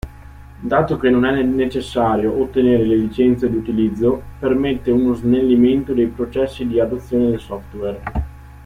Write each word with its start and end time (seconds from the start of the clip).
Dato 0.59 0.97
che 0.97 1.11
non 1.11 1.25
è 1.25 1.43
necessario 1.43 2.41
ottenere 2.41 2.85
le 2.85 2.95
licenze 2.95 3.47
d'utilizzo, 3.51 4.19
permette 4.39 4.89
uno 4.89 5.13
snellimento 5.13 5.93
dei 5.93 6.07
processi 6.07 6.65
di 6.65 6.79
adozione 6.79 7.29
del 7.29 7.39
software. 7.39 8.01